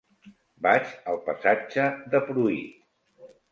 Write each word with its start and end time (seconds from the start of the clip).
Vaig 0.67 0.95
al 1.13 1.19
passatge 1.27 1.87
de 2.17 2.25
Pruit. 2.33 2.83